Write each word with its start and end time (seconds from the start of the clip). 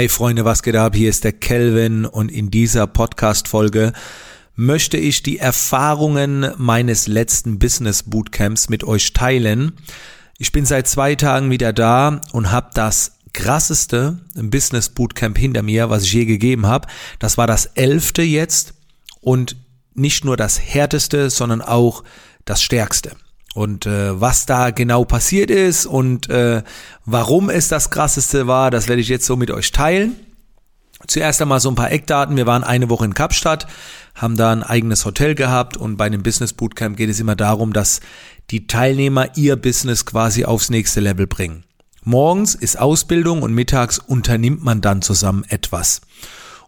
Hey 0.00 0.08
Freunde, 0.08 0.46
was 0.46 0.62
geht 0.62 0.76
ab? 0.76 0.96
Hier 0.96 1.10
ist 1.10 1.24
der 1.24 1.34
Kelvin 1.34 2.06
und 2.06 2.32
in 2.32 2.50
dieser 2.50 2.86
Podcast-Folge 2.86 3.92
möchte 4.56 4.96
ich 4.96 5.22
die 5.22 5.36
Erfahrungen 5.36 6.54
meines 6.56 7.06
letzten 7.06 7.58
Business 7.58 8.04
Bootcamps 8.04 8.70
mit 8.70 8.82
euch 8.82 9.12
teilen. 9.12 9.72
Ich 10.38 10.52
bin 10.52 10.64
seit 10.64 10.88
zwei 10.88 11.16
Tagen 11.16 11.50
wieder 11.50 11.74
da 11.74 12.22
und 12.32 12.50
habe 12.50 12.70
das 12.72 13.18
krasseste 13.34 14.18
Business 14.34 14.88
Bootcamp 14.88 15.36
hinter 15.36 15.60
mir, 15.60 15.90
was 15.90 16.04
ich 16.04 16.14
je 16.14 16.24
gegeben 16.24 16.64
habe. 16.64 16.88
Das 17.18 17.36
war 17.36 17.46
das 17.46 17.66
elfte 17.66 18.22
jetzt 18.22 18.72
und 19.20 19.56
nicht 19.92 20.24
nur 20.24 20.38
das 20.38 20.58
härteste, 20.58 21.28
sondern 21.28 21.60
auch 21.60 22.04
das 22.46 22.62
stärkste. 22.62 23.16
Und 23.54 23.86
äh, 23.86 24.20
was 24.20 24.46
da 24.46 24.70
genau 24.70 25.04
passiert 25.04 25.50
ist 25.50 25.84
und 25.86 26.30
äh, 26.30 26.62
warum 27.04 27.50
es 27.50 27.68
das 27.68 27.90
krasseste 27.90 28.46
war, 28.46 28.70
das 28.70 28.86
werde 28.86 29.02
ich 29.02 29.08
jetzt 29.08 29.26
so 29.26 29.36
mit 29.36 29.50
euch 29.50 29.72
teilen. 29.72 30.14
Zuerst 31.06 31.42
einmal 31.42 31.60
so 31.60 31.70
ein 31.70 31.74
paar 31.74 31.90
Eckdaten. 31.90 32.36
Wir 32.36 32.46
waren 32.46 32.62
eine 32.62 32.88
Woche 32.90 33.06
in 33.06 33.14
Kapstadt, 33.14 33.66
haben 34.14 34.36
da 34.36 34.52
ein 34.52 34.62
eigenes 34.62 35.04
Hotel 35.04 35.34
gehabt 35.34 35.76
und 35.76 35.96
bei 35.96 36.06
einem 36.06 36.22
Business 36.22 36.52
Bootcamp 36.52 36.96
geht 36.96 37.10
es 37.10 37.18
immer 37.18 37.36
darum, 37.36 37.72
dass 37.72 38.00
die 38.50 38.66
Teilnehmer 38.66 39.36
ihr 39.36 39.56
Business 39.56 40.06
quasi 40.06 40.44
aufs 40.44 40.70
nächste 40.70 41.00
Level 41.00 41.26
bringen. 41.26 41.64
Morgens 42.04 42.54
ist 42.54 42.78
Ausbildung 42.78 43.42
und 43.42 43.54
mittags 43.54 43.98
unternimmt 43.98 44.62
man 44.62 44.80
dann 44.80 45.02
zusammen 45.02 45.44
etwas. 45.48 46.00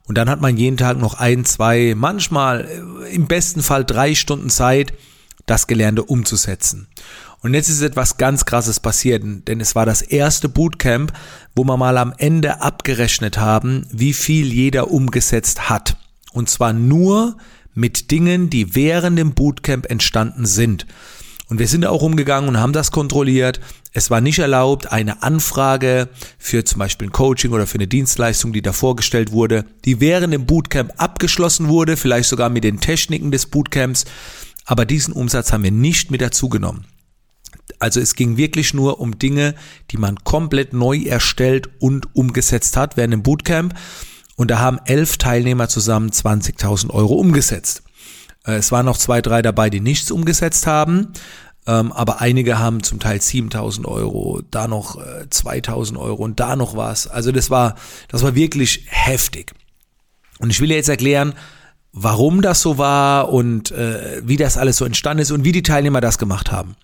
Und 0.07 0.19
dann 0.19 0.29
hat 0.29 0.41
man 0.41 0.57
jeden 0.57 0.77
Tag 0.77 0.99
noch 0.99 1.15
ein, 1.15 1.45
zwei, 1.45 1.95
manchmal 1.97 2.69
äh, 2.69 3.15
im 3.15 3.27
besten 3.27 3.63
Fall 3.63 3.85
drei 3.85 4.15
Stunden 4.15 4.51
Zeit, 4.51 4.93
das 5.47 5.67
Gelernte 5.67 6.05
umzusetzen. 6.05 6.89
Und 7.41 7.55
jetzt 7.55 7.69
ist 7.69 7.83
etwas 7.83 8.19
ganz 8.19 8.45
Krasses 8.45 8.79
passiert, 8.79 9.25
denn 9.49 9.61
es 9.61 9.75
war 9.75 9.85
das 9.85 10.01
erste 10.01 10.49
Bootcamp, 10.49 11.13
wo 11.57 11.65
wir 11.65 11.77
mal 11.77 11.99
am 11.99 12.15
Ende 12.17 12.63
abgerechnet 12.63 13.39
haben, 13.39 13.87
wie 13.91 14.13
viel 14.13 14.53
jeder 14.53 14.91
umgesetzt 14.93 15.69
hat. 15.69 15.97
Und 16.33 16.49
zwar 16.49 16.73
nur 16.73 17.37
mit 17.75 18.11
Dingen, 18.11 18.49
die 18.49 18.77
während 18.77 19.19
dem 19.19 19.35
Bootcamp 19.35 19.91
entstanden 19.91 20.47
sind. 20.47 20.87
Und 21.49 21.59
wir 21.59 21.69
sind 21.69 21.85
auch 21.85 22.01
umgegangen 22.01 22.49
und 22.49 22.59
haben 22.59 22.73
das 22.73 22.93
kontrolliert. 22.93 23.61
Es 23.93 24.09
war 24.09 24.23
nicht 24.23 24.39
erlaubt, 24.39 24.91
eine 24.91 25.23
Anfrage 25.23 26.09
für 26.39 26.65
zum 26.65 26.79
Beispiel 26.79 27.09
ein 27.09 27.13
Coaching 27.13 27.53
oder 27.53 27.67
für 27.67 27.75
eine 27.75 27.89
Dienstleistung, 27.89 28.53
die 28.55 28.63
da 28.63 28.73
vorgestellt 28.73 29.33
wurde, 29.33 29.67
die 29.85 30.01
während 30.01 30.33
dem 30.33 30.47
Bootcamp 30.47 30.95
abgeschlossen 30.97 31.69
wurde, 31.69 31.99
vielleicht 31.99 32.29
sogar 32.31 32.49
mit 32.49 32.65
den 32.65 32.81
Techniken 32.81 33.33
des 33.33 33.47
Bootcamps, 33.47 34.07
aber 34.65 34.85
diesen 34.85 35.13
Umsatz 35.13 35.53
haben 35.53 35.65
wir 35.65 35.71
nicht 35.71 36.11
mit 36.11 36.21
dazu 36.21 36.49
genommen. 36.49 36.87
Also 37.79 38.01
es 38.01 38.15
ging 38.15 38.37
wirklich 38.37 38.75
nur 38.75 39.01
um 39.01 39.19
Dinge, 39.19 39.55
die 39.91 39.97
man 39.97 40.17
komplett 40.25 40.73
neu 40.73 40.99
erstellt 40.99 41.69
und 41.81 42.15
umgesetzt 42.15 42.77
hat 42.77 42.97
während 42.97 43.13
dem 43.13 43.23
Bootcamp. 43.23 43.75
Und 44.37 44.51
da 44.51 44.59
haben 44.59 44.79
elf 44.85 45.19
Teilnehmer 45.19 45.69
zusammen 45.69 46.11
20.000 46.11 46.91
Euro 46.91 47.15
umgesetzt. 47.15 47.83
Äh, 48.47 48.55
es 48.55 48.73
waren 48.73 48.87
noch 48.87 48.97
zwei, 48.97 49.21
drei 49.21 49.43
dabei, 49.43 49.71
die 49.71 49.81
nichts 49.81 50.11
umgesetzt 50.11 50.67
haben. 50.67 51.09
Ähm, 51.67 51.93
aber 51.93 52.21
einige 52.21 52.59
haben 52.59 52.83
zum 52.83 52.99
Teil 52.99 53.21
7000 53.21 53.87
Euro, 53.87 54.43
da 54.51 54.67
noch 54.67 54.99
2000 55.31 55.97
äh, 55.97 56.03
Euro 56.03 56.25
und 56.25 56.41
da 56.41 56.57
noch 56.57 56.77
was. 56.77 57.07
Also 57.07 57.31
das 57.31 57.51
war, 57.51 57.77
das 58.09 58.23
war 58.23 58.35
wirklich 58.35 58.85
heftig. 58.87 59.53
Und 60.39 60.51
ich 60.51 60.61
will 60.61 60.73
jetzt 60.73 60.89
erklären, 60.89 61.35
warum 61.93 62.43
das 62.43 62.61
so 62.63 62.79
war 62.79 63.31
und 63.31 63.71
äh, 63.71 64.23
wie 64.25 64.37
das 64.37 64.57
alles 64.57 64.79
so 64.79 64.85
entstanden 64.85 65.23
ist 65.23 65.31
und 65.31 65.45
wie 65.45 65.53
die 65.53 65.63
Teilnehmer 65.63 66.01
das 66.01 66.19
gemacht 66.19 66.51
haben. 66.51 66.75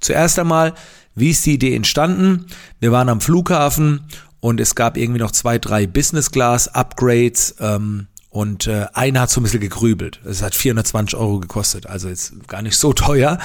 Zuerst 0.00 0.38
einmal, 0.38 0.74
wie 1.14 1.30
ist 1.30 1.44
die 1.46 1.54
Idee 1.54 1.74
entstanden? 1.74 2.46
Wir 2.78 2.92
waren 2.92 3.08
am 3.08 3.20
Flughafen 3.20 4.06
und 4.40 4.60
es 4.60 4.74
gab 4.74 4.96
irgendwie 4.96 5.20
noch 5.20 5.32
zwei, 5.32 5.58
drei 5.58 5.86
Business 5.86 6.30
Class 6.30 6.68
Upgrades 6.68 7.56
ähm, 7.60 8.06
und 8.30 8.66
äh, 8.66 8.86
einer 8.92 9.22
hat 9.22 9.30
so 9.30 9.40
ein 9.40 9.44
bisschen 9.44 9.60
gegrübelt. 9.60 10.20
Es 10.24 10.42
hat 10.42 10.54
420 10.54 11.18
Euro 11.18 11.40
gekostet, 11.40 11.86
also 11.86 12.08
jetzt 12.08 12.46
gar 12.46 12.62
nicht 12.62 12.76
so 12.76 12.92
teuer. 12.94 13.38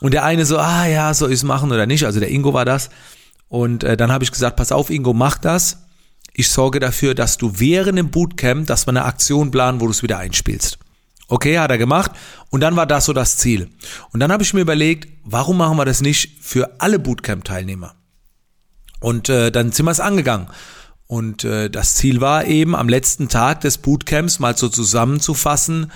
Und 0.00 0.12
der 0.12 0.24
eine 0.24 0.44
so, 0.44 0.58
ah 0.58 0.86
ja, 0.86 1.14
soll 1.14 1.30
ich 1.30 1.36
es 1.36 1.44
machen 1.44 1.72
oder 1.72 1.86
nicht? 1.86 2.04
Also 2.04 2.20
der 2.20 2.30
Ingo 2.30 2.52
war 2.52 2.64
das. 2.64 2.90
Und 3.48 3.84
äh, 3.84 3.96
dann 3.96 4.12
habe 4.12 4.24
ich 4.24 4.30
gesagt, 4.30 4.56
pass 4.56 4.70
auf, 4.70 4.90
Ingo, 4.90 5.14
mach 5.14 5.38
das 5.38 5.87
ich 6.38 6.50
sorge 6.50 6.78
dafür, 6.78 7.16
dass 7.16 7.36
du 7.36 7.58
während 7.58 7.98
dem 7.98 8.10
Bootcamp, 8.10 8.68
dass 8.68 8.86
wir 8.86 8.90
eine 8.90 9.04
Aktion 9.04 9.50
planen, 9.50 9.80
wo 9.80 9.86
du 9.86 9.90
es 9.90 10.04
wieder 10.04 10.18
einspielst. 10.18 10.78
Okay, 11.26 11.58
hat 11.58 11.72
er 11.72 11.78
gemacht. 11.78 12.12
Und 12.50 12.60
dann 12.60 12.76
war 12.76 12.86
das 12.86 13.06
so 13.06 13.12
das 13.12 13.38
Ziel. 13.38 13.68
Und 14.12 14.20
dann 14.20 14.30
habe 14.30 14.44
ich 14.44 14.54
mir 14.54 14.60
überlegt, 14.60 15.08
warum 15.24 15.56
machen 15.56 15.76
wir 15.76 15.84
das 15.84 16.00
nicht 16.00 16.38
für 16.40 16.80
alle 16.80 17.00
Bootcamp-Teilnehmer? 17.00 17.96
Und 19.00 19.28
äh, 19.28 19.50
dann 19.50 19.72
sind 19.72 19.86
wir 19.86 19.90
es 19.90 19.98
angegangen. 19.98 20.46
Und 21.08 21.42
äh, 21.42 21.70
das 21.70 21.94
Ziel 21.94 22.20
war 22.20 22.44
eben, 22.44 22.76
am 22.76 22.88
letzten 22.88 23.28
Tag 23.28 23.62
des 23.62 23.78
Bootcamps 23.78 24.38
mal 24.38 24.56
so 24.56 24.68
zusammenzufassen, 24.68 25.90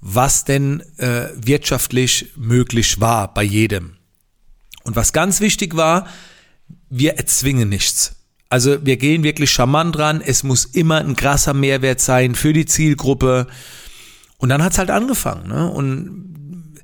was 0.00 0.44
denn 0.44 0.82
äh, 0.98 1.28
wirtschaftlich 1.36 2.32
möglich 2.36 3.00
war 3.00 3.32
bei 3.32 3.42
jedem. 3.42 3.96
Und 4.84 4.94
was 4.94 5.14
ganz 5.14 5.40
wichtig 5.40 5.74
war, 5.74 6.06
wir 6.90 7.14
erzwingen 7.14 7.70
nichts. 7.70 8.15
Also 8.48 8.84
wir 8.84 8.96
gehen 8.96 9.22
wirklich 9.22 9.50
charmant 9.50 9.96
dran. 9.96 10.22
Es 10.24 10.42
muss 10.42 10.64
immer 10.64 10.98
ein 10.98 11.16
krasser 11.16 11.54
Mehrwert 11.54 12.00
sein 12.00 12.34
für 12.34 12.52
die 12.52 12.66
Zielgruppe. 12.66 13.46
Und 14.38 14.50
dann 14.50 14.62
hat's 14.62 14.78
halt 14.78 14.90
angefangen. 14.90 15.48
Ne? 15.48 15.70
Und 15.70 16.76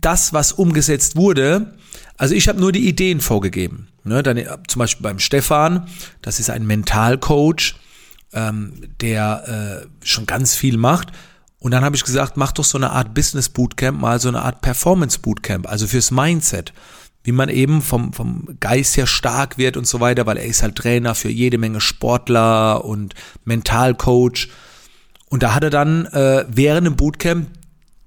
das, 0.00 0.32
was 0.32 0.52
umgesetzt 0.52 1.16
wurde, 1.16 1.74
also 2.16 2.34
ich 2.34 2.48
habe 2.48 2.60
nur 2.60 2.72
die 2.72 2.88
Ideen 2.88 3.20
vorgegeben. 3.20 3.88
Ne? 4.04 4.22
Dann 4.22 4.40
zum 4.66 4.80
Beispiel 4.80 5.02
beim 5.02 5.18
Stefan, 5.18 5.88
das 6.22 6.40
ist 6.40 6.50
ein 6.50 6.66
Mentalcoach, 6.66 7.76
ähm, 8.32 8.72
der 9.00 9.86
äh, 10.02 10.06
schon 10.06 10.26
ganz 10.26 10.54
viel 10.54 10.78
macht. 10.78 11.12
Und 11.58 11.70
dann 11.70 11.84
habe 11.84 11.96
ich 11.96 12.04
gesagt, 12.04 12.36
mach 12.36 12.52
doch 12.52 12.64
so 12.64 12.78
eine 12.78 12.90
Art 12.90 13.14
Business 13.14 13.48
Bootcamp, 13.48 14.00
mal 14.00 14.20
so 14.20 14.28
eine 14.28 14.42
Art 14.42 14.60
Performance 14.60 15.18
Bootcamp, 15.20 15.68
also 15.68 15.86
fürs 15.86 16.10
Mindset 16.10 16.72
wie 17.26 17.32
man 17.32 17.48
eben 17.48 17.82
vom, 17.82 18.12
vom 18.12 18.46
Geist 18.60 18.96
her 18.96 19.08
stark 19.08 19.58
wird 19.58 19.76
und 19.76 19.84
so 19.84 19.98
weiter, 19.98 20.26
weil 20.26 20.36
er 20.36 20.44
ist 20.44 20.62
halt 20.62 20.76
Trainer 20.76 21.16
für 21.16 21.28
jede 21.28 21.58
Menge 21.58 21.80
Sportler 21.80 22.84
und 22.84 23.14
Mentalcoach. 23.44 24.48
Und 25.28 25.42
da 25.42 25.52
hat 25.52 25.64
er 25.64 25.70
dann 25.70 26.06
äh, 26.06 26.44
während 26.48 26.86
dem 26.86 26.94
Bootcamp 26.94 27.48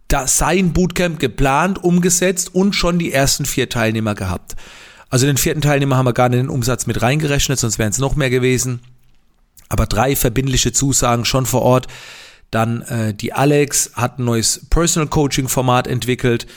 da 0.08 0.26
sein 0.26 0.72
Bootcamp 0.72 1.20
geplant, 1.20 1.84
umgesetzt 1.84 2.56
und 2.56 2.74
schon 2.74 2.98
die 2.98 3.12
ersten 3.12 3.44
vier 3.44 3.68
Teilnehmer 3.68 4.16
gehabt. 4.16 4.56
Also 5.10 5.26
den 5.26 5.36
vierten 5.36 5.62
Teilnehmer 5.62 5.98
haben 5.98 6.06
wir 6.06 6.14
gar 6.14 6.30
nicht 6.30 6.40
in 6.40 6.46
den 6.46 6.52
Umsatz 6.52 6.88
mit 6.88 7.02
reingerechnet, 7.02 7.60
sonst 7.60 7.78
wären 7.78 7.90
es 7.90 7.98
noch 7.98 8.16
mehr 8.16 8.30
gewesen. 8.30 8.80
Aber 9.68 9.86
drei 9.86 10.16
verbindliche 10.16 10.72
Zusagen 10.72 11.26
schon 11.26 11.46
vor 11.46 11.64
Ort. 11.64 11.88
Dann 12.52 12.84
äh, 12.84 13.14
die 13.14 13.34
Alex 13.34 13.92
hat 13.96 14.18
ein 14.18 14.24
neues 14.24 14.66
Personal 14.70 15.10
Coaching 15.10 15.50
Format 15.50 15.88
entwickelt. 15.88 16.48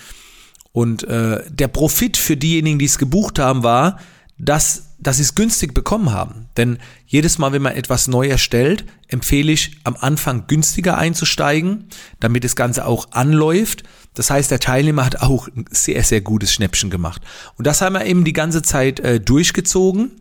Und 0.73 1.05
äh, 1.05 1.43
der 1.51 1.69
Profit 1.69 2.17
für 2.17 2.37
diejenigen, 2.37 2.79
die 2.79 2.87
es 2.87 2.99
gebucht 2.99 3.39
haben, 3.39 3.63
war, 3.63 3.99
dass, 4.39 4.95
dass 4.99 5.17
sie 5.17 5.23
es 5.23 5.35
günstig 5.35 5.75
bekommen 5.75 6.13
haben. 6.13 6.49
Denn 6.57 6.79
jedes 7.07 7.39
Mal, 7.39 7.53
wenn 7.53 7.63
man 7.63 7.75
etwas 7.75 8.09
neu 8.09 8.29
erstellt, 8.29 8.85
empfehle 9.09 9.53
ich 9.53 9.77
am 9.85 9.97
Anfang 10.01 10.47
günstiger 10.47 10.97
einzusteigen, 10.97 11.89
damit 12.21 12.45
das 12.45 12.57
Ganze 12.57 12.87
auch 12.87 13.13
anläuft. 13.13 13.85
Das 14.15 14.31
heißt, 14.31 14.51
der 14.51 14.61
Teilnehmer 14.61 15.05
hat 15.05 15.21
auch 15.21 15.49
ein 15.49 15.67
sehr, 15.71 16.03
sehr 16.03 16.23
gutes 16.23 16.53
Schnäppchen 16.53 16.91
gemacht. 16.91 17.23
Und 17.57 17.67
das 17.67 17.83
haben 17.83 17.95
wir 17.95 18.07
eben 18.07 18.25
die 18.25 18.33
ganze 18.33 18.63
Zeit 18.63 18.99
äh, 19.01 19.21
durchgezogen. 19.21 20.13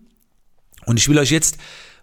Und 0.86 0.98
ich 0.98 1.08
will 1.08 1.18
euch 1.18 1.32
jetzt 1.32 1.58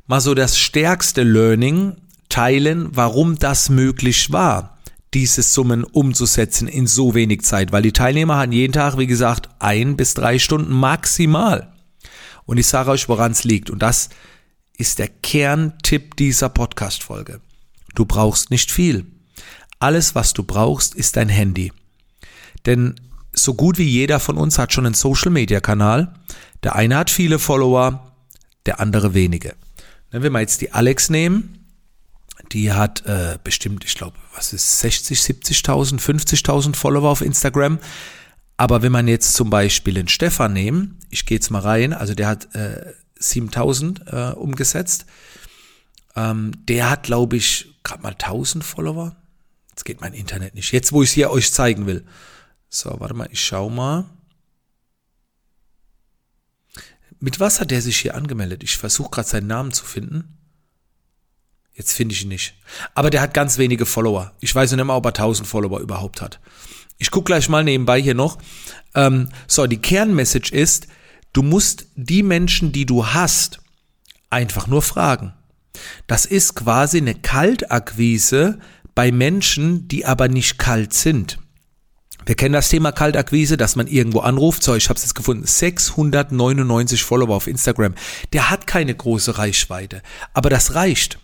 mal 0.07 0.21
so 0.21 0.35
das 0.35 0.59
stärkste 0.59 1.23
Learning 1.23 1.97
teilen, 2.31 2.89
warum 2.93 3.39
das 3.39 3.69
möglich 3.69 4.33
war 4.33 4.78
diese 5.15 5.43
Summen 5.43 5.85
umzusetzen 5.85 6.69
in 6.69 6.87
so 6.87 7.15
wenig 7.15 7.43
Zeit, 7.43 7.73
weil 7.73 7.83
die 7.83 7.93
Teilnehmer 7.93 8.37
hatten 8.37 8.53
jeden 8.53 8.73
Tag, 8.73 8.99
wie 8.99 9.07
gesagt, 9.07 9.49
ein 9.59 9.97
bis 9.97 10.15
drei 10.15 10.39
Stunden 10.39 10.73
maximal. 10.73 11.73
Und 12.45 12.59
ich 12.59 12.67
sage 12.67 12.91
euch, 12.91 13.09
woran 13.09 13.33
es 13.33 13.45
liegt. 13.45 13.71
Und 13.71 13.81
das 13.81 14.11
ist 14.77 14.99
der 14.99 15.09
Kerntipp 15.09 16.17
dieser 16.17 16.49
Podcast-Folge. 16.49 17.41
Du 17.95 18.05
brauchst 18.05 18.51
nicht 18.51 18.71
viel. 18.71 19.07
Alles, 19.79 20.15
was 20.15 20.33
du 20.33 20.43
brauchst, 20.43 20.95
ist 20.95 21.17
dein 21.17 21.29
Handy. 21.29 21.73
Denn 22.67 23.01
so 23.33 23.55
gut 23.55 23.79
wie 23.79 23.89
jeder 23.89 24.21
von 24.21 24.37
uns 24.37 24.59
hat 24.59 24.73
schon 24.73 24.87
einen 24.87 24.95
Social-Media-Kanal. 24.95 26.15
Der 26.63 26.75
eine 26.75 26.97
hat 26.97 27.11
viele 27.11 27.39
Follower, 27.39 28.13
der 28.67 28.81
andere 28.81 29.15
wenige. 29.15 29.55
Wenn 30.11 30.23
wir 30.23 30.41
jetzt 30.41 30.61
die 30.61 30.73
Alex 30.73 31.11
nehmen, 31.11 31.58
die 32.53 32.73
hat 32.73 33.05
äh, 33.07 33.39
bestimmt, 33.43 33.85
ich 33.85 33.95
glaube, 33.95 34.17
was 34.35 34.53
ist 34.53 34.81
60, 34.81 35.19
70.000, 35.19 36.01
50.000 36.01 36.75
Follower 36.75 37.11
auf 37.11 37.21
Instagram. 37.21 37.79
Aber 38.57 38.83
wenn 38.83 38.93
man 38.93 39.09
jetzt 39.09 39.35
zum 39.35 39.51
Beispiel 39.51 39.95
den 39.95 40.09
Stefan 40.09 40.53
nehmen, 40.53 40.99
ich 41.11 41.27
gehe 41.27 41.37
jetzt 41.37 41.51
mal 41.51 41.61
rein, 41.61 41.93
also 41.93 42.15
der 42.15 42.29
hat 42.29 42.55
äh, 42.55 42.93
7.000 43.21 44.33
äh, 44.33 44.35
umgesetzt. 44.35 45.07
Ähm, 46.17 46.53
der 46.67 46.91
hat, 46.91 47.05
glaube 47.05 47.37
ich, 47.37 47.75
gerade 47.85 48.03
mal 48.03 48.15
1.000 48.15 48.63
Follower. 48.63 49.17
Jetzt 49.71 49.85
geht 49.85 50.01
mein 50.01 50.15
Internet 50.15 50.55
nicht. 50.55 50.73
Jetzt, 50.73 50.93
wo 50.93 51.03
ich 51.03 51.11
es 51.11 51.15
hier 51.15 51.31
euch 51.31 51.53
zeigen 51.53 51.87
will. 51.87 52.05
So, 52.69 52.95
warte 52.99 53.15
mal, 53.15 53.29
ich 53.31 53.45
schau 53.45 53.71
mal. 53.71 54.07
Mit 57.21 57.41
was 57.41 57.61
hat 57.61 57.71
der 57.71 57.83
sich 57.83 57.99
hier 57.99 58.15
angemeldet? 58.15 58.63
Ich 58.63 58.77
versuche 58.77 59.11
gerade 59.11 59.29
seinen 59.29 59.47
Namen 59.47 59.73
zu 59.73 59.85
finden. 59.85 60.38
Jetzt 61.79 61.93
finde 61.93 62.13
ich 62.13 62.23
ihn 62.23 62.29
nicht. 62.29 62.55
Aber 62.95 63.09
der 63.09 63.21
hat 63.21 63.33
ganz 63.33 63.57
wenige 63.57 63.87
Follower. 63.87 64.33
Ich 64.41 64.53
weiß 64.53 64.73
nicht 64.73 64.85
mal, 64.85 64.97
ob 64.97 65.07
er 65.07 65.11
1000 65.11 65.47
Follower 65.49 65.79
überhaupt 65.79 66.21
hat. 66.21 66.41
Ich 66.99 67.13
gucke 67.13 67.27
gleich 67.27 67.49
mal 67.49 67.63
nebenbei 67.63 68.03
hier 68.03 68.17
noch. 68.17 68.39
Ähm, 68.97 69.29
so, 69.47 69.65
die 69.69 69.81
Kernmessage 69.81 70.53
ist, 70.53 70.89
du 71.33 71.43
musst 71.45 71.87
die 71.95 72.25
Menschen, 72.25 72.73
die 72.73 72.85
du 72.85 73.07
hast, 73.07 73.61
einfach 74.29 74.67
nur 74.67 74.83
fragen. 74.83 75.35
Das 76.09 76.27
ist 76.27 76.57
quasi 76.57 76.99
eine 76.99 77.15
Kaltakquise 77.15 78.59
bei 78.97 79.13
Menschen, 79.13 79.87
die 79.87 80.05
aber 80.05 80.27
nicht 80.27 80.59
kalt 80.59 80.93
sind. 80.93 81.39
Wir 82.27 82.35
kennen 82.35 82.55
das 82.55 82.71
Thema 82.71 82.91
Kaltakquise, 82.91 83.57
dass 83.57 83.77
man 83.77 83.87
irgendwo 83.87 84.19
anruft. 84.19 84.65
So, 84.65 84.75
ich 84.75 84.89
habe 84.89 84.97
es 84.97 85.05
jetzt 85.05 85.15
gefunden. 85.15 85.47
699 85.47 87.05
Follower 87.05 87.37
auf 87.37 87.47
Instagram. 87.47 87.95
Der 88.33 88.51
hat 88.51 88.67
keine 88.67 88.97
große 88.97 89.39
Reichweite, 89.39 90.03
aber 90.35 90.51
das 90.51 90.75
reicht. 90.75 91.21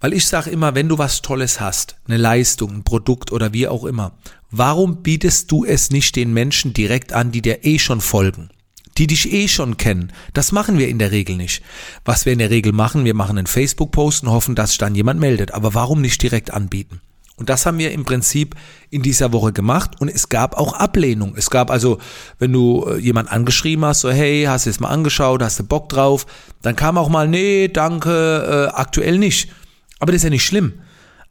Weil 0.00 0.12
ich 0.12 0.26
sage 0.26 0.50
immer, 0.50 0.74
wenn 0.74 0.88
du 0.88 0.98
was 0.98 1.22
Tolles 1.22 1.60
hast, 1.60 1.96
eine 2.06 2.18
Leistung, 2.18 2.70
ein 2.72 2.84
Produkt 2.84 3.32
oder 3.32 3.52
wie 3.52 3.66
auch 3.66 3.84
immer, 3.84 4.12
warum 4.50 5.02
bietest 5.02 5.50
du 5.50 5.64
es 5.64 5.90
nicht 5.90 6.14
den 6.14 6.32
Menschen 6.32 6.72
direkt 6.72 7.12
an, 7.12 7.32
die 7.32 7.42
dir 7.42 7.64
eh 7.64 7.78
schon 7.78 8.00
folgen? 8.00 8.50
Die 8.96 9.06
dich 9.06 9.32
eh 9.32 9.48
schon 9.48 9.76
kennen. 9.76 10.12
Das 10.34 10.52
machen 10.52 10.78
wir 10.78 10.88
in 10.88 10.98
der 10.98 11.12
Regel 11.12 11.36
nicht. 11.36 11.62
Was 12.04 12.26
wir 12.26 12.32
in 12.32 12.38
der 12.38 12.50
Regel 12.50 12.72
machen, 12.72 13.04
wir 13.04 13.14
machen 13.14 13.38
einen 13.38 13.46
Facebook-Post 13.46 14.24
und 14.24 14.30
hoffen, 14.30 14.54
dass 14.54 14.70
sich 14.70 14.78
dann 14.78 14.94
jemand 14.94 15.20
meldet. 15.20 15.52
Aber 15.52 15.74
warum 15.74 16.00
nicht 16.00 16.22
direkt 16.22 16.52
anbieten? 16.52 17.00
Und 17.36 17.48
das 17.48 17.66
haben 17.66 17.78
wir 17.78 17.92
im 17.92 18.04
Prinzip 18.04 18.56
in 18.90 19.02
dieser 19.02 19.32
Woche 19.32 19.52
gemacht 19.52 20.00
und 20.00 20.08
es 20.08 20.28
gab 20.28 20.58
auch 20.58 20.72
Ablehnung. 20.72 21.34
Es 21.36 21.50
gab 21.50 21.70
also, 21.70 21.98
wenn 22.40 22.52
du 22.52 22.84
äh, 22.88 22.98
jemand 22.98 23.30
angeschrieben 23.30 23.84
hast, 23.84 24.00
so 24.00 24.10
hey, 24.10 24.46
hast 24.48 24.66
du 24.66 24.70
es 24.70 24.80
mal 24.80 24.88
angeschaut, 24.88 25.40
hast 25.40 25.60
du 25.60 25.64
Bock 25.64 25.88
drauf, 25.88 26.26
dann 26.62 26.74
kam 26.74 26.98
auch 26.98 27.08
mal, 27.08 27.28
nee, 27.28 27.68
danke, 27.68 28.70
äh, 28.70 28.76
aktuell 28.76 29.18
nicht. 29.18 29.50
Aber 29.98 30.12
das 30.12 30.20
ist 30.20 30.24
ja 30.24 30.30
nicht 30.30 30.44
schlimm. 30.44 30.74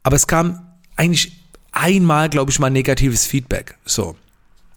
Aber 0.02 0.16
es 0.16 0.26
kam 0.26 0.66
eigentlich 0.96 1.32
einmal, 1.72 2.28
glaube 2.28 2.50
ich, 2.50 2.58
mal 2.58 2.70
negatives 2.70 3.24
Feedback. 3.24 3.76
So. 3.84 4.16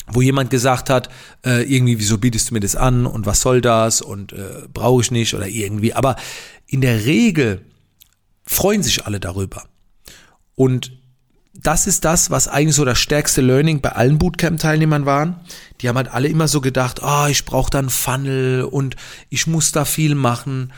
Wo 0.07 0.21
jemand 0.21 0.49
gesagt 0.49 0.89
hat, 0.89 1.09
äh, 1.45 1.63
irgendwie, 1.63 1.97
wieso 1.99 2.17
bietest 2.17 2.49
du 2.49 2.55
mir 2.55 2.59
das 2.59 2.75
an 2.75 3.05
und 3.05 3.25
was 3.25 3.41
soll 3.41 3.61
das 3.61 4.01
und 4.01 4.33
äh, 4.33 4.67
brauche 4.73 5.01
ich 5.01 5.11
nicht 5.11 5.33
oder 5.33 5.47
irgendwie. 5.47 5.93
Aber 5.93 6.15
in 6.67 6.81
der 6.81 7.05
Regel 7.05 7.61
freuen 8.43 8.83
sich 8.83 9.05
alle 9.05 9.19
darüber. 9.19 9.63
Und 10.55 10.91
das 11.53 11.87
ist 11.87 12.05
das, 12.05 12.31
was 12.31 12.47
eigentlich 12.47 12.75
so 12.75 12.85
das 12.85 12.99
stärkste 12.99 13.41
Learning 13.41 13.81
bei 13.81 13.91
allen 13.91 14.17
Bootcamp-Teilnehmern 14.17 15.05
waren. 15.05 15.39
Die 15.79 15.89
haben 15.89 15.97
halt 15.97 16.09
alle 16.09 16.27
immer 16.27 16.47
so 16.47 16.61
gedacht, 16.61 17.03
ah, 17.03 17.25
oh, 17.25 17.27
ich 17.27 17.45
brauche 17.45 17.69
dann 17.69 17.89
Funnel 17.89 18.63
und 18.63 18.95
ich 19.29 19.47
muss 19.47 19.71
da 19.71 19.85
viel 19.85 20.15
machen. 20.15 20.73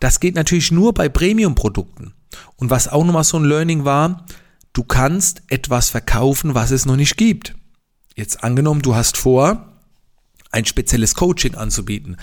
Das 0.00 0.20
geht 0.20 0.34
natürlich 0.34 0.70
nur 0.70 0.94
bei 0.94 1.08
Premium-Produkten. 1.08 2.14
Und 2.56 2.70
was 2.70 2.88
auch 2.88 3.04
nochmal 3.04 3.24
so 3.24 3.38
ein 3.38 3.44
Learning 3.44 3.84
war, 3.84 4.26
du 4.72 4.84
kannst 4.84 5.42
etwas 5.48 5.90
verkaufen, 5.90 6.54
was 6.54 6.70
es 6.70 6.86
noch 6.86 6.96
nicht 6.96 7.16
gibt. 7.16 7.54
Jetzt 8.14 8.44
angenommen, 8.44 8.82
du 8.82 8.94
hast 8.94 9.16
vor, 9.16 9.80
ein 10.50 10.64
spezielles 10.64 11.14
Coaching 11.14 11.54
anzubieten 11.54 12.16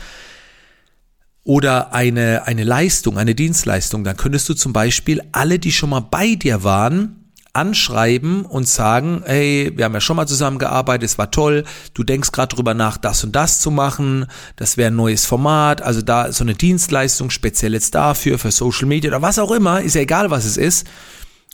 oder 1.44 1.94
eine, 1.94 2.46
eine 2.46 2.64
Leistung, 2.64 3.18
eine 3.18 3.34
Dienstleistung, 3.34 4.04
dann 4.04 4.18
könntest 4.18 4.48
du 4.50 4.54
zum 4.54 4.72
Beispiel 4.72 5.22
alle, 5.32 5.58
die 5.58 5.72
schon 5.72 5.90
mal 5.90 6.02
bei 6.02 6.36
dir 6.36 6.64
waren, 6.64 7.19
anschreiben 7.54 8.46
und 8.46 8.68
sagen, 8.68 9.24
hey, 9.26 9.72
wir 9.76 9.86
haben 9.86 9.94
ja 9.94 10.02
schon 10.02 10.16
mal 10.16 10.28
zusammengearbeitet, 10.28 11.10
es 11.10 11.18
war 11.18 11.32
toll, 11.32 11.64
du 11.94 12.04
denkst 12.04 12.32
gerade 12.32 12.56
drüber 12.56 12.74
nach, 12.74 12.98
das 12.98 13.24
und 13.24 13.36
das 13.36 13.60
zu 13.60 13.72
machen, 13.72 14.28
das 14.56 14.78
wäre 14.78 14.92
ein 14.92 14.96
neues 14.96 15.26
Format, 15.26 15.82
also 15.82 16.02
da 16.02 16.32
so 16.32 16.44
eine 16.44 16.54
Dienstleistung 16.54 17.30
speziell 17.30 17.74
jetzt 17.74 17.96
dafür, 17.96 18.38
für 18.38 18.52
Social 18.52 18.88
Media 18.88 19.10
oder 19.10 19.22
was 19.22 19.40
auch 19.40 19.52
immer, 19.52 19.82
ist 19.82 19.96
ja 19.96 20.02
egal, 20.02 20.30
was 20.30 20.46
es 20.46 20.58
ist. 20.58 20.88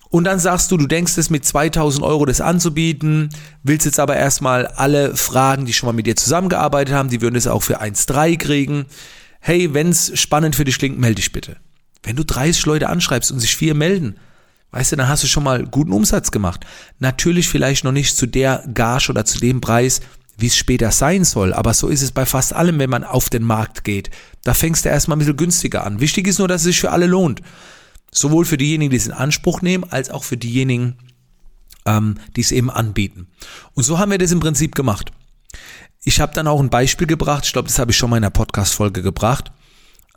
Und 0.10 0.24
dann 0.26 0.40
sagst 0.40 0.72
du, 0.72 0.78
du 0.78 0.88
denkst 0.88 1.18
es 1.18 1.30
mit 1.30 1.44
2000 1.44 2.04
Euro 2.06 2.26
das 2.26 2.40
anzubieten, 2.40 3.30
willst 3.64 3.86
jetzt 3.86 4.00
aber 4.00 4.16
erstmal 4.16 4.68
alle 4.68 5.16
fragen, 5.16 5.66
die 5.66 5.74
schon 5.74 5.88
mal 5.88 5.94
mit 5.94 6.08
dir 6.08 6.16
zusammengearbeitet 6.16 6.94
haben, 6.94 7.10
die 7.10 7.22
würden 7.22 7.36
es 7.36 7.48
auch 7.48 7.64
für 7.64 7.82
1,3 7.82 8.38
kriegen. 8.38 8.86
Hey, 9.40 9.74
wenn's 9.74 10.18
spannend 10.18 10.56
für 10.56 10.64
dich 10.64 10.78
klingt, 10.78 11.00
melde 11.00 11.16
dich 11.16 11.32
bitte. 11.32 11.58
Wenn 12.04 12.16
du 12.16 12.24
30 12.24 12.66
Leute 12.66 12.88
anschreibst 12.88 13.32
und 13.32 13.40
sich 13.40 13.56
vier 13.56 13.74
melden, 13.74 14.16
Weißt 14.76 14.92
du, 14.92 14.98
dann 14.98 15.08
hast 15.08 15.24
du 15.24 15.28
schon 15.28 15.46
mal 15.46 15.66
guten 15.66 15.94
Umsatz 15.94 16.32
gemacht. 16.32 16.66
Natürlich 17.00 17.48
vielleicht 17.48 17.86
noch 17.86 17.94
nicht 17.94 18.18
zu 18.18 18.26
der 18.26 18.68
Gage 18.74 19.10
oder 19.10 19.24
zu 19.24 19.40
dem 19.40 19.62
Preis, 19.62 20.02
wie 20.38 20.48
es 20.48 20.58
später 20.58 20.92
sein 20.92 21.24
soll. 21.24 21.54
Aber 21.54 21.74
so 21.74 21.88
ist 21.88 22.02
es 22.02 22.12
bei 22.12 22.26
fast 22.26 22.52
allem, 22.52 22.78
wenn 22.78 22.90
man 22.90 23.06
auf 23.06 23.30
den 23.30 23.44
Markt 23.44 23.86
geht. 23.86 24.10
Da 24.44 24.54
fängst 24.54 24.84
du 24.84 24.90
erstmal 24.90 25.16
ein 25.16 25.20
bisschen 25.20 25.38
günstiger 25.38 25.86
an. 25.86 26.02
Wichtig 26.02 26.28
ist 26.28 26.40
nur, 26.40 26.50
dass 26.50 26.64
es 26.64 26.66
sich 26.66 26.82
für 26.82 26.92
alle 26.92 27.06
lohnt. 27.06 27.42
Sowohl 28.12 28.44
für 28.44 28.58
diejenigen, 28.58 28.92
die 28.92 28.98
es 28.98 29.06
in 29.06 29.14
Anspruch 29.14 29.62
nehmen, 29.62 29.86
als 29.86 30.10
auch 30.10 30.26
für 30.26 30.36
diejenigen, 30.36 30.98
ähm, 31.86 32.16
die 32.36 32.42
es 32.42 32.52
eben 32.52 32.70
anbieten. 32.70 33.28
Und 33.76 33.84
so 33.84 33.98
haben 33.98 34.12
wir 34.12 34.18
das 34.18 34.34
im 34.34 34.42
Prinzip 34.42 34.76
gemacht. 34.76 35.10
Ich 36.04 36.20
habe 36.20 36.34
dann 36.34 36.48
auch 36.48 36.60
ein 36.60 36.70
Beispiel 36.70 37.08
gebracht, 37.08 37.46
ich 37.46 37.54
glaube, 37.54 37.70
das 37.70 37.80
habe 37.80 37.92
ich 37.92 37.98
schon 37.98 38.10
mal 38.10 38.18
in 38.18 38.26
einer 38.26 38.32
Podcast-Folge 38.32 39.02
gebracht. 39.02 39.54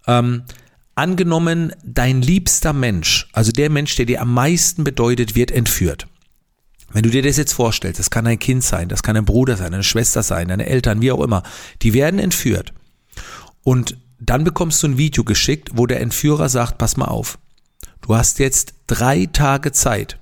Ähm, 0.09 0.43
Angenommen, 0.99 1.73
dein 1.85 2.23
liebster 2.23 2.73
Mensch, 2.73 3.29
also 3.33 3.53
der 3.53 3.71
Mensch, 3.71 3.95
der 3.95 4.07
dir 4.07 4.21
am 4.21 4.35
meisten 4.35 4.83
bedeutet, 4.83 5.37
wird 5.37 5.53
entführt. 5.53 6.09
Wenn 6.93 7.05
du 7.05 7.11
dir 7.11 7.23
das 7.23 7.37
jetzt 7.37 7.53
vorstellst, 7.53 8.01
das 8.01 8.11
kann 8.11 8.27
ein 8.27 8.41
Kind 8.41 8.65
sein, 8.65 8.89
das 8.89 9.05
kann 9.05 9.17
ein 9.17 9.25
Bruder 9.25 9.57
sein, 9.57 9.73
eine 9.73 9.85
Schwester 9.85 10.25
sein, 10.25 10.49
deine 10.49 10.67
Eltern, 10.67 11.01
wie 11.01 11.13
auch 11.13 11.23
immer, 11.23 11.45
die 11.83 11.93
werden 11.93 12.19
entführt. 12.19 12.73
Und 13.63 13.97
dann 14.19 14.43
bekommst 14.43 14.83
du 14.83 14.89
ein 14.89 14.99
Video 14.99 15.23
geschickt, 15.23 15.71
wo 15.75 15.87
der 15.87 16.01
Entführer 16.01 16.49
sagt, 16.49 16.79
pass 16.79 16.97
mal 16.97 17.05
auf, 17.05 17.39
du 18.01 18.17
hast 18.17 18.41
jetzt 18.41 18.75
drei 18.89 19.27
Tage 19.27 19.71
Zeit, 19.71 20.19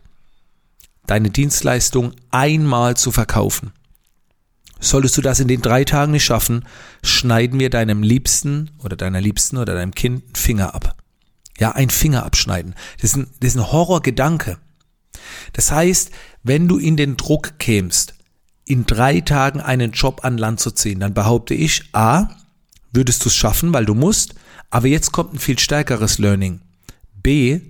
deine 1.06 1.30
Dienstleistung 1.30 2.12
einmal 2.30 2.98
zu 2.98 3.12
verkaufen. 3.12 3.72
Solltest 4.78 5.16
du 5.16 5.22
das 5.22 5.40
in 5.40 5.48
den 5.48 5.62
drei 5.62 5.84
Tagen 5.84 6.12
nicht 6.12 6.24
schaffen, 6.24 6.64
schneiden 7.02 7.58
wir 7.58 7.70
deinem 7.70 8.02
Liebsten 8.02 8.70
oder 8.82 8.96
deiner 8.96 9.20
Liebsten 9.20 9.56
oder 9.56 9.74
deinem 9.74 9.94
Kind 9.94 10.24
einen 10.24 10.34
Finger 10.34 10.74
ab. 10.74 10.96
Ja, 11.58 11.72
ein 11.72 11.88
Finger 11.88 12.26
abschneiden. 12.26 12.74
Das 13.00 13.10
ist 13.10 13.16
ein, 13.16 13.26
das 13.40 13.50
ist 13.50 13.56
ein 13.56 13.72
Horrorgedanke. 13.72 14.58
Das 15.54 15.72
heißt, 15.72 16.10
wenn 16.42 16.68
du 16.68 16.78
in 16.78 16.96
den 16.96 17.16
Druck 17.16 17.58
kämst, 17.58 18.14
in 18.66 18.84
drei 18.84 19.20
Tagen 19.20 19.60
einen 19.60 19.92
Job 19.92 20.24
an 20.24 20.36
Land 20.36 20.60
zu 20.60 20.70
ziehen, 20.70 21.00
dann 21.00 21.14
behaupte 21.14 21.54
ich, 21.54 21.84
a, 21.92 22.28
würdest 22.92 23.24
du 23.24 23.28
es 23.28 23.34
schaffen, 23.34 23.72
weil 23.72 23.86
du 23.86 23.94
musst, 23.94 24.34
aber 24.70 24.88
jetzt 24.88 25.12
kommt 25.12 25.34
ein 25.34 25.38
viel 25.38 25.58
stärkeres 25.58 26.18
Learning. 26.18 26.60
B, 27.14 27.60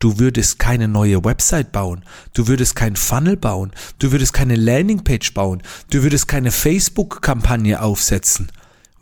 Du 0.00 0.18
würdest 0.18 0.58
keine 0.58 0.88
neue 0.88 1.22
Website 1.24 1.72
bauen. 1.72 2.04
Du 2.32 2.48
würdest 2.48 2.74
kein 2.74 2.96
Funnel 2.96 3.36
bauen. 3.36 3.70
Du 3.98 4.10
würdest 4.12 4.32
keine 4.32 4.56
Landingpage 4.56 5.34
bauen. 5.34 5.62
Du 5.90 6.02
würdest 6.02 6.26
keine 6.26 6.50
Facebook-Kampagne 6.50 7.80
aufsetzen. 7.82 8.50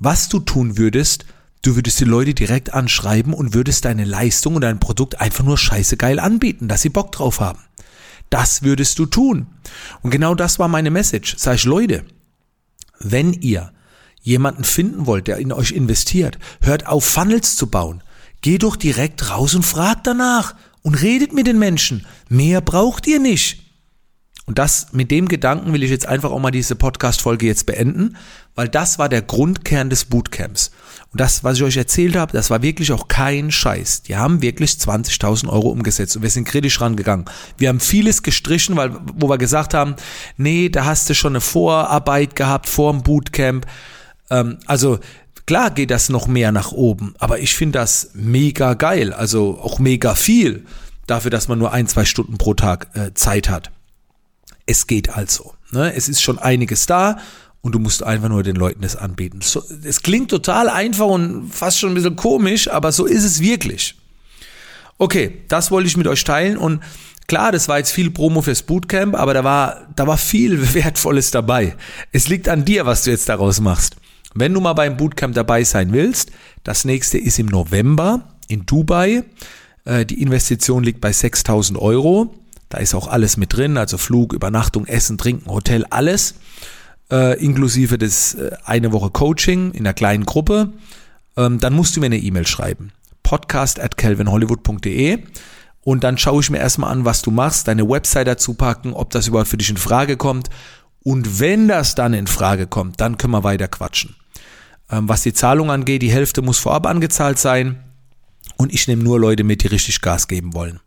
Was 0.01 0.29
du 0.29 0.41
tun 0.41 0.77
würdest, 0.77 1.25
du 1.63 1.77
würdest 1.77 2.01
die 2.01 2.05
Leute 2.05 2.35
direkt 2.35 2.75
anschreiben 2.75 3.33
und 3.33 3.55
würdest 3.55 3.85
deine 3.85 4.05
Leistung 4.05 4.57
und 4.57 4.63
dein 4.63 4.81
Produkt 4.81 5.21
einfach 5.21 5.45
nur 5.45 5.57
scheiße 5.57 5.97
geil 5.97 6.19
anbieten, 6.19 6.67
dass 6.67 6.83
sie 6.83 6.89
Bock 6.89 7.13
drauf 7.13 7.39
haben. 7.39 7.61
Das 8.29 8.63
würdest 8.63 8.99
du 8.99 9.07
tun. 9.07 9.47
Und 10.03 10.11
genau 10.11 10.35
das 10.35 10.59
war 10.59 10.67
meine 10.67 10.91
Message. 10.91 11.37
Sag 11.39 11.55
ich, 11.55 11.65
Leute, 11.65 12.05
wenn 12.99 13.33
ihr 13.35 13.73
jemanden 14.21 14.65
finden 14.65 15.07
wollt, 15.07 15.29
der 15.29 15.39
in 15.39 15.53
euch 15.53 15.71
investiert, 15.71 16.39
hört 16.61 16.89
auf, 16.89 17.05
Funnels 17.05 17.55
zu 17.55 17.69
bauen. 17.69 18.03
Geh 18.41 18.59
doch 18.59 18.77
direkt 18.77 19.31
raus 19.31 19.55
und 19.55 19.65
frag 19.65 20.03
danach 20.05 20.55
und 20.89 21.03
redet 21.03 21.35
mit 21.35 21.47
den 21.47 21.59
Menschen. 21.59 22.07
Mehr 22.31 22.63
braucht 22.63 23.07
ihr 23.07 23.21
nicht. 23.21 23.59
Und 24.47 24.59
das 24.59 24.87
mit 24.93 25.11
dem 25.11 25.29
Gedanken 25.29 25.75
will 25.75 25.83
ich 25.83 25.91
jetzt 25.91 26.07
einfach 26.07 26.31
auch 26.31 26.39
mal 26.39 26.51
diese 26.51 26.77
Podcast-Folge 26.77 27.45
jetzt 27.45 27.67
beenden, 27.67 28.17
weil 28.55 28.71
das 28.71 28.99
war 28.99 29.11
der 29.11 29.21
Grundkern 29.21 29.91
des 29.91 30.07
Bootcamps. 30.07 30.71
Und 31.13 31.21
das, 31.21 31.45
was 31.45 31.59
ich 31.59 31.63
euch 31.63 31.77
erzählt 31.77 32.17
habe, 32.17 32.33
das 32.33 32.49
war 32.49 32.63
wirklich 32.63 32.91
auch 32.91 33.07
kein 33.07 33.51
Scheiß. 33.51 34.05
Die 34.05 34.17
haben 34.17 34.41
wirklich 34.41 34.71
20.000 34.71 35.51
Euro 35.51 35.69
umgesetzt 35.69 36.17
und 36.17 36.23
wir 36.23 36.31
sind 36.31 36.49
kritisch 36.49 36.81
rangegangen. 36.81 37.27
Wir 37.59 37.69
haben 37.69 37.81
vieles 37.81 38.23
gestrichen, 38.23 38.75
weil, 38.77 38.97
wo 39.13 39.29
wir 39.29 39.37
gesagt 39.37 39.75
haben, 39.75 39.95
nee, 40.39 40.71
da 40.71 40.87
hast 40.87 41.11
du 41.11 41.15
schon 41.15 41.33
eine 41.33 41.43
Vorarbeit 41.43 42.35
gehabt 42.35 42.67
vor 42.67 42.93
dem 42.93 43.03
Bootcamp. 43.03 43.67
Ähm, 44.31 44.57
also 44.65 45.01
Klar 45.49 45.71
geht 45.71 45.91
das 45.91 46.11
noch 46.11 46.27
mehr 46.27 46.53
nach 46.53 46.73
oben, 46.73 47.15
aber 47.19 47.39
ich 47.39 47.57
finde 47.57 47.79
das 47.79 48.11
mega 48.13 48.75
geil, 48.75 49.15
also 49.15 49.59
auch 49.59 49.79
mega 49.79 50.15
viel 50.15 50.67
dafür, 51.07 51.31
dass 51.31 51.49
man 51.49 51.59
nur 51.59 51.73
ein, 51.73 51.87
zwei 51.87 52.05
Stunden 52.05 52.37
pro 52.37 52.53
Tag 52.53 52.89
äh, 52.93 53.15
Zeit 53.15 53.49
hat. 53.49 53.71
Es 54.67 54.87
geht 54.87 55.09
also. 55.09 55.55
Ne? 55.71 55.95
Es 55.95 56.07
ist 56.11 56.21
schon 56.21 56.39
einiges 56.39 56.85
da 56.85 57.17
und 57.63 57.75
du 57.75 57.79
musst 57.79 58.03
einfach 58.03 58.29
nur 58.29 58.43
den 58.43 58.57
Leuten 58.57 58.83
das 58.83 58.95
anbieten. 58.95 59.41
So, 59.41 59.63
es 59.85 60.03
klingt 60.03 60.31
total 60.31 60.69
einfach 60.69 61.07
und 61.07 61.49
fast 61.51 61.79
schon 61.79 61.93
ein 61.93 61.95
bisschen 61.95 62.17
komisch, 62.17 62.69
aber 62.69 62.93
so 62.93 63.07
ist 63.07 63.25
es 63.25 63.41
wirklich. 63.41 63.95
Okay, 64.99 65.45
das 65.49 65.71
wollte 65.71 65.89
ich 65.89 65.97
mit 65.97 66.09
euch 66.09 66.25
teilen 66.25 66.59
und 66.59 66.83
Klar, 67.27 67.53
das 67.53 67.69
war 67.69 67.77
jetzt 67.77 67.93
viel 67.93 68.11
Promo 68.11 68.41
fürs 68.41 68.63
Bootcamp, 68.63 69.15
aber 69.15 69.35
da 69.35 69.45
war, 69.45 69.87
da 69.97 70.07
war 70.07 70.17
viel 70.19 70.75
Wertvolles 70.75 71.31
dabei. 71.31 71.75
Es 72.13 72.29
liegt 72.29 72.51
an 72.51 72.67
dir, 72.67 72.85
was 72.85 73.05
du 73.05 73.11
jetzt 73.11 73.31
daraus 73.31 73.61
machst. 73.61 73.97
Wenn 74.35 74.55
du 74.55 74.61
mal 74.61 74.75
beim 74.75 74.97
Bootcamp 74.97 75.35
dabei 75.35 75.65
sein 75.65 75.93
willst, 75.93 76.33
das 76.65 76.85
nächste 76.85 77.19
ist 77.19 77.39
im 77.39 77.47
November 77.47 78.37
in 78.49 78.67
Dubai. 78.67 79.25
Äh, 79.85 80.05
die 80.05 80.21
Investition 80.21 80.83
liegt 80.85 81.01
bei 81.01 81.13
6000 81.13 81.79
Euro. 81.79 82.35
Da 82.69 82.79
ist 82.79 82.95
auch 82.95 83.09
alles 83.09 83.37
mit 83.37 83.57
drin, 83.57 83.79
also 83.79 83.97
Flug, 83.97 84.33
Übernachtung, 84.33 84.87
Essen, 84.87 85.17
Trinken, 85.17 85.51
Hotel, 85.51 85.87
alles. 85.91 86.35
Äh, 87.11 87.43
inklusive 87.43 87.97
des 87.97 88.35
äh, 88.35 88.51
eine 88.65 88.93
Woche 88.93 89.11
Coaching 89.11 89.73
in 89.73 89.87
einer 89.87 89.95
kleinen 89.95 90.27
Gruppe. 90.27 90.73
Ähm, 91.37 91.59
dann 91.59 91.73
musst 91.73 91.97
du 91.97 92.01
mir 92.01 92.07
eine 92.07 92.19
E-Mail 92.19 92.47
schreiben. 92.47 92.93
Podcast 93.23 93.81
at 93.81 93.97
calvinhollywood.de 93.97 95.23
und 95.89 96.05
dann 96.05 96.19
schaue 96.19 96.43
ich 96.43 96.51
mir 96.51 96.59
erstmal 96.59 96.93
an, 96.93 97.07
was 97.07 97.23
du 97.23 97.31
machst, 97.31 97.67
deine 97.67 97.89
Website 97.89 98.27
dazu 98.27 98.53
packen, 98.53 98.93
ob 98.93 99.09
das 99.09 99.27
überhaupt 99.27 99.49
für 99.49 99.57
dich 99.57 99.71
in 99.71 99.79
Frage 99.79 100.19
kommt. 100.19 100.51
Und 101.09 101.41
wenn 101.41 101.69
das 101.69 101.95
dann 101.95 102.13
in 102.13 102.27
Frage 102.27 102.67
kommt, 102.67 103.01
dann 103.01 103.17
können 103.17 103.33
wir 103.33 103.43
weiter 103.43 103.67
quatschen. 103.67 104.15
Ähm, 104.91 105.09
was 105.09 105.23
die 105.23 105.33
Zahlung 105.33 105.71
angeht, 105.71 106.03
die 106.03 106.11
Hälfte 106.11 106.43
muss 106.43 106.59
vorab 106.59 106.87
angezahlt 106.87 107.39
sein. 107.39 107.83
Und 108.59 108.75
ich 108.75 108.87
nehme 108.89 109.03
nur 109.03 109.19
Leute 109.19 109.43
mit, 109.43 109.63
die 109.63 109.69
richtig 109.69 110.03
Gas 110.03 110.29
geben 110.29 110.53
wollen. 110.53 110.81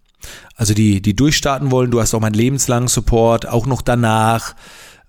Also 0.56 0.76
die, 0.76 1.02
die 1.02 1.16
durchstarten 1.16 1.72
wollen. 1.72 1.90
Du 1.90 2.00
hast 2.00 2.14
auch 2.14 2.20
meinen 2.20 2.36
lebenslangen 2.36 2.88
Support, 2.88 3.48
auch 3.48 3.66
noch 3.66 3.82
danach. 3.82 4.54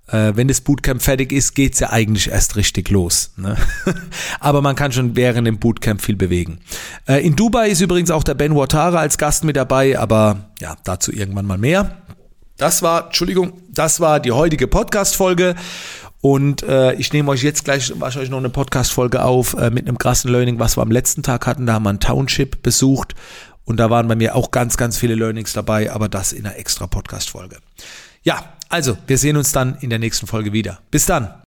Äh, 0.07 0.33
wenn 0.35 0.49
das 0.49 0.63
Bootcamp 0.63 1.03
fertig 1.03 1.31
ist, 1.31 1.55
geht's 1.55 1.81
ja 1.81 1.91
eigentlich 1.91 2.31
erst 2.31 2.57
richtig 2.57 2.89
los. 2.89 3.33
Ne? 3.37 3.59
Aber 4.41 4.63
man 4.63 4.77
kann 4.77 4.93
schon 4.93 5.15
während 5.15 5.47
dem 5.47 5.59
Bootcamp 5.59 6.01
viel 6.01 6.17
bewegen. 6.17 6.61
Äh, 7.07 7.27
in 7.27 7.37
Dubai 7.37 7.69
ist 7.69 7.83
übrigens 7.83 8.11
auch 8.11 8.25
der 8.25 8.35
Ben 8.35 8.57
Watara 8.57 9.01
als 9.01 9.19
Gast 9.19 9.45
mit 9.45 9.57
dabei, 9.57 9.99
aber 9.99 10.51
ja, 10.59 10.77
dazu 10.85 11.13
irgendwann 11.13 11.47
mal 11.47 11.59
mehr. 11.59 12.02
Das 12.57 12.83
war, 12.83 13.07
Entschuldigung, 13.07 13.55
das 13.71 14.01
war 14.01 14.21
die 14.21 14.33
heutige 14.33 14.69
Podcast-Folge. 14.69 15.55
Und 16.21 16.63
äh, 16.63 16.93
ich 16.95 17.13
nehme 17.13 17.31
euch 17.33 17.43
jetzt 17.43 17.65
gleich 17.65 17.93
wahrscheinlich 17.99 18.31
noch 18.31 18.39
eine 18.39 18.49
Podcast-Folge 18.49 19.25
auf 19.25 19.55
äh, 19.55 19.71
mit 19.71 19.89
einem 19.89 19.99
krassen 19.99 20.31
Learning, 20.31 20.61
was 20.61 20.77
wir 20.77 20.83
am 20.83 20.93
letzten 20.93 21.25
Tag 21.25 21.47
hatten. 21.47 21.67
Da 21.67 21.73
haben 21.73 21.83
wir 21.83 21.91
ein 21.91 21.99
Township 21.99 22.63
besucht 22.63 23.15
und 23.65 23.79
da 23.79 23.91
waren 23.91 24.07
bei 24.07 24.15
mir 24.15 24.37
auch 24.37 24.53
ganz, 24.53 24.77
ganz 24.77 24.97
viele 24.97 25.17
Learnings 25.17 25.53
dabei, 25.53 25.91
aber 25.91 26.09
das 26.09 26.33
in 26.33 26.47
einer 26.47 26.57
extra 26.57 26.87
Podcast-Folge. 26.87 27.59
Ja, 28.23 28.53
also, 28.69 28.97
wir 29.07 29.19
sehen 29.19 29.37
uns 29.37 29.53
dann 29.53 29.77
in 29.81 29.91
der 29.91 29.99
nächsten 29.99 30.27
Folge 30.27 30.53
wieder. 30.53 30.79
Bis 30.91 31.07
dann. 31.07 31.35